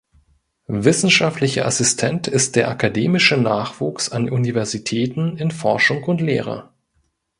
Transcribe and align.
Wissenschaftlicher 0.65 1.67
Assistent 1.67 2.27
ist 2.27 2.55
der 2.55 2.69
akademische 2.69 3.37
Nachwuchs 3.37 4.09
an 4.11 4.31
Universitäten 4.31 5.37
in 5.37 5.51
Forschung 5.51 6.01
und 6.05 6.21
Lehre. 6.21 6.69